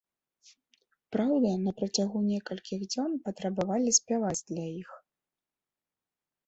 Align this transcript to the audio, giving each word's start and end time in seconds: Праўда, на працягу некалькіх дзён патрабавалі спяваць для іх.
Праўда, 1.15 1.51
на 1.67 1.71
працягу 1.81 2.17
некалькіх 2.31 2.79
дзён 2.95 3.11
патрабавалі 3.27 3.95
спяваць 4.01 4.43
для 4.53 4.65
іх. 4.83 4.89